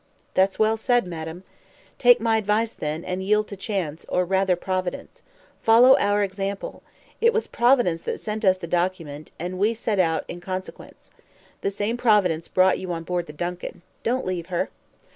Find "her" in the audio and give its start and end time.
14.47-14.71